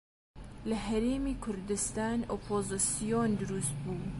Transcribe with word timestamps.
لە 0.69 0.77
هەرێمی 0.87 1.39
کوردستان 1.43 2.19
ئۆپۆزسیۆن 2.31 3.31
دروست 3.41 3.75
بوو 3.83 3.99